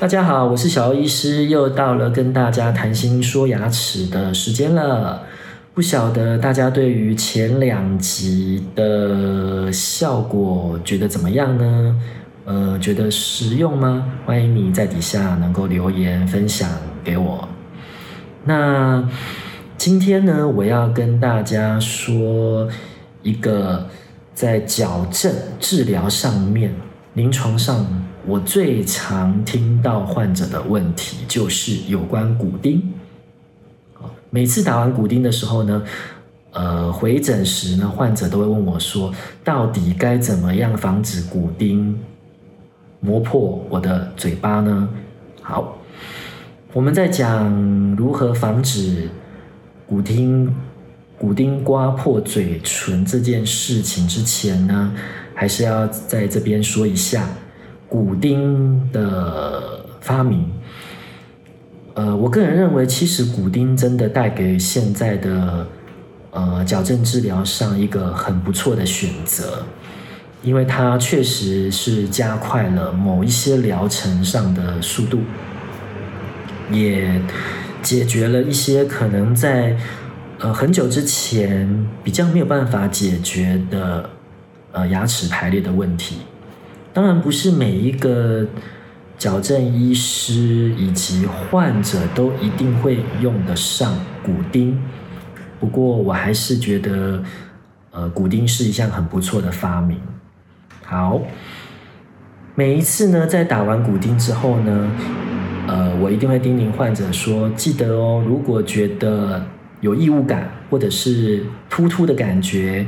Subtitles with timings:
[0.00, 5.24] 大家好，我是小欧医师，又到了跟大家谈心说牙齿的时间了。
[5.74, 12.00] 不晓得大家对于前两集的效果觉得怎么样呢？
[12.44, 14.12] 呃，觉得实用吗？
[14.24, 16.70] 欢迎你在底下能够留言分享
[17.02, 17.48] 给我。
[18.44, 19.02] 那
[19.76, 22.68] 今天呢，我要跟大家说
[23.24, 23.88] 一个
[24.32, 26.72] 在矫正治疗上面，
[27.18, 27.84] 临床上。
[28.24, 32.92] 我最常听到患者的问题就是有关骨钉。
[34.30, 35.82] 每次打完骨钉的时候呢，
[36.52, 41.98] 呃，回诊时呢，患者都会问我说，到底该怎么样防止骨钉
[43.00, 44.88] 磨破我的嘴巴呢？
[45.40, 45.78] 好，
[46.74, 47.50] 我们在讲
[47.96, 49.08] 如何防止
[49.86, 50.54] 骨钉
[51.18, 54.94] 骨钉刮破嘴唇这件事情之前呢，
[55.38, 57.28] 还是要在这边说一下。
[57.88, 60.44] 骨钉的发明，
[61.94, 65.66] 呃，我个人认为，其实骨钉真的带给现在的
[66.32, 69.64] 呃矫正治疗上一个很不错的选择，
[70.42, 75.20] 因为它确实是加快了某一些疗程上的速度，
[76.70, 77.18] 也
[77.80, 79.74] 解决了一些可能在
[80.40, 84.10] 呃很久之前比较没有办法解决的
[84.78, 86.18] 呃牙齿排列的问题。
[86.92, 88.46] 当然不是每一个
[89.18, 94.80] 矫正医师以及患者都一定会用得上骨钉，
[95.58, 97.22] 不过我还是觉得，
[97.90, 100.00] 呃，骨钉是一项很不错的发明。
[100.84, 101.20] 好，
[102.54, 104.90] 每一次呢，在打完骨钉之后呢，
[105.66, 109.44] 呃，我一定会叮咛患者说，记得哦，如果觉得
[109.80, 112.86] 有异物感或者是突突的感觉，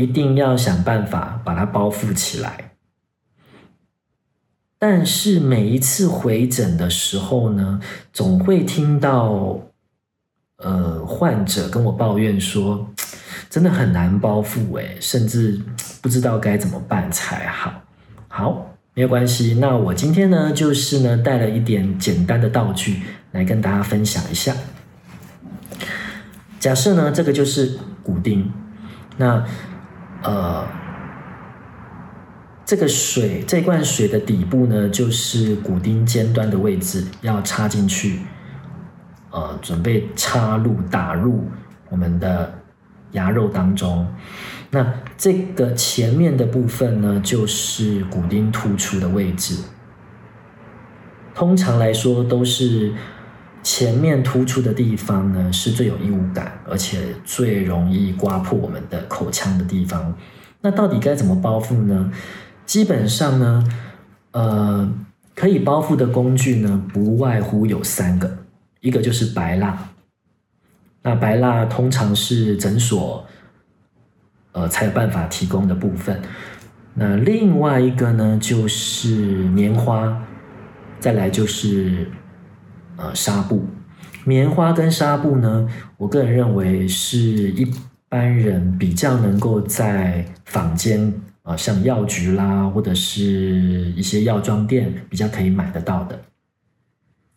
[0.00, 2.72] 一定要想办法把它包覆起来。
[4.78, 7.78] 但是每一次回诊的时候呢，
[8.14, 9.60] 总会听到，
[10.56, 12.88] 呃，患者跟我抱怨说，
[13.50, 15.60] 真的很难包覆诶，甚至
[16.00, 17.82] 不知道该怎么办才好。
[18.28, 24.56] 好，没有关系，那我今天呢，就是呢带了一点简单的道具来跟大家分享一下。
[26.58, 28.50] 假设呢，这个就是骨钉，
[29.18, 29.46] 那，
[30.22, 30.66] 呃。
[32.66, 38.20] 这个水这罐水的底部呢，就是骨钉尖端的位置，要插进去，
[39.32, 41.48] 呃，准备插入打入
[41.88, 42.54] 我们的
[43.10, 44.06] 牙肉当中。
[44.70, 44.86] 那
[45.16, 49.56] 这个前面的部分呢，就是骨钉突出的位置。
[51.34, 52.92] 通常来说，都是
[53.62, 60.14] 前面突出的地方呢，是最有异物感，而且最容易刮破我们的口腔的地方。
[60.62, 62.12] 那到底该怎么包覆呢？
[62.66, 63.64] 基本上呢，
[64.32, 64.92] 呃，
[65.34, 68.38] 可以包覆的工具呢，不外乎有三个，
[68.80, 69.90] 一个就是白蜡，
[71.02, 73.26] 那白蜡通常是诊所，
[74.52, 76.20] 呃，才有办法提供的部分。
[76.94, 79.08] 那另外一个呢，就是
[79.48, 80.16] 棉花，
[80.98, 82.10] 再来就是
[83.00, 83.66] 呃纱布。
[84.24, 87.66] 棉花跟纱布呢，我个人认为是一
[88.08, 91.12] 般人比较能够在坊间。
[91.42, 96.20] 啊，像药局啦，或者是一些药妆店比较可以买得到的，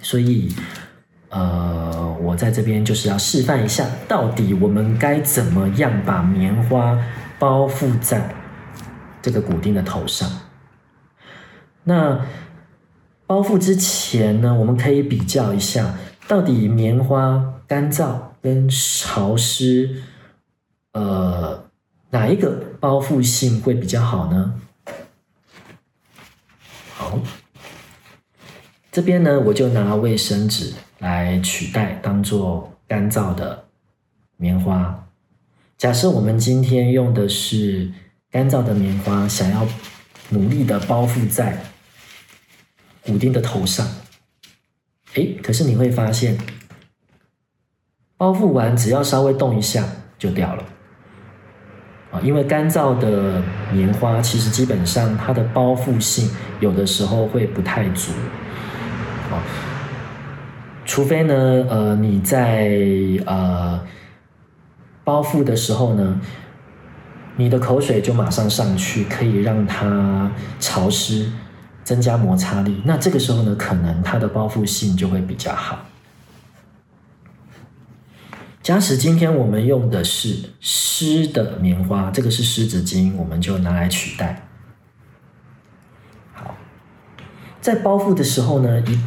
[0.00, 0.54] 所以，
[1.30, 6.96] 呃，我在这边就是要示范一下，到底我们该怎么样把棉花
[7.40, 8.32] 包覆在
[9.20, 10.30] 这个骨钉的头上。
[11.82, 12.20] 那
[13.28, 15.94] 包覆之前呢，我们可以比较一下，
[16.26, 20.02] 到底棉花干燥跟潮湿，
[20.94, 21.68] 呃。
[22.10, 24.54] 哪一个包覆性会比较好呢？
[26.94, 27.18] 好，
[28.90, 33.62] 这边呢，我就拿卫生纸来取代，当做干燥的
[34.38, 35.06] 棉花。
[35.76, 37.92] 假设我们今天用的是
[38.30, 39.66] 干燥的棉花，想要
[40.30, 41.62] 努力的包覆在
[43.08, 43.86] 骨钉的头上，
[45.14, 46.36] 哎，可是你会发现，
[48.18, 49.82] 包覆完只要稍微动一下
[50.18, 50.62] 就掉了。
[52.10, 58.12] 啊，因为干燥的棉花其实基本上它的包覆性有的时候会不太足，
[59.30, 59.40] 啊，
[60.84, 61.34] 除非呢，
[61.70, 62.70] 呃，你在
[63.24, 63.82] 呃
[65.02, 66.20] 包覆的时候呢，
[67.36, 70.30] 你的口水就马上上去，可以让它
[70.60, 71.30] 潮湿，
[71.88, 75.86] 增加摩擦力，那这个时候呢，可能它的包覆性就会比较好。
[78.62, 84.46] 假使今天我们用的是湿的棉花，这个是湿纸巾，我们就拿来取代。
[86.34, 86.54] 好，
[87.62, 88.98] 在包覆的时候呢，一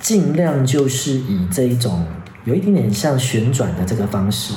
[0.00, 2.06] 尽量就是以这一种
[2.44, 4.54] 有一点点像旋转的这个方式，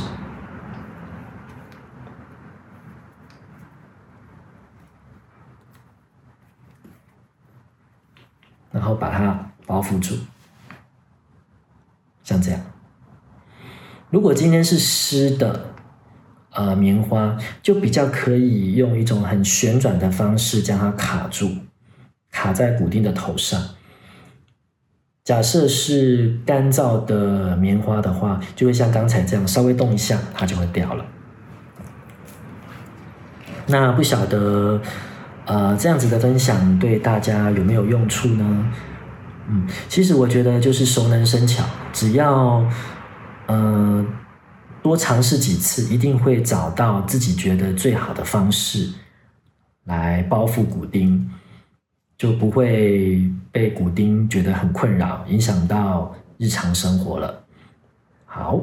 [8.89, 10.15] 后把它包覆住，
[12.23, 12.59] 像这样。
[14.09, 15.73] 如果今天是湿的，
[16.49, 21.51] 呃，棉花就比较可以用一种很旋转的方式将它卡住，
[22.31, 23.61] 卡在骨钉的头上。
[25.23, 31.05] 假设是干燥的棉花的话，就会像刚才这样稍微动一下，它就会掉了。
[33.67, 34.81] 那不晓得，
[35.49, 38.71] 呃，这样子的分享对大家有没有用处呢？
[39.47, 42.63] 嗯，其实我觉得就是熟能生巧，只要，
[43.47, 44.05] 呃，
[44.83, 48.89] 多尝试几次，一定会找到自己觉得最好的方式
[49.85, 51.29] 来包覆骨钉。
[52.15, 57.43] 就不会被骨钉觉得很困扰，影响到日常生活了。
[58.25, 58.59] 好，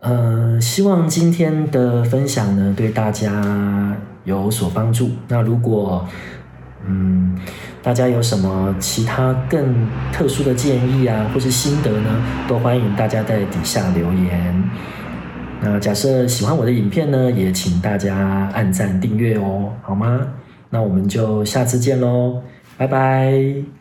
[0.00, 3.96] 呃，希望今天的分享呢对大家
[4.26, 5.12] 有所帮助。
[5.28, 6.06] 那如果
[6.86, 7.34] 嗯
[7.82, 14.70] 大家有什么其他更特殊的建议啊，或是心得呢，都欢迎大家在底下留言。
[15.60, 20.20] 那假设喜欢我的影片呢，也请大家按赞订阅哦，好吗？
[20.68, 22.42] 那我们就下次见喽。
[22.76, 23.75] 拜拜。